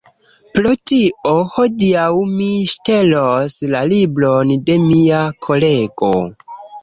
[0.57, 6.11] Pro tio, hodiaŭ mi ŝtelos la libron de mia kolego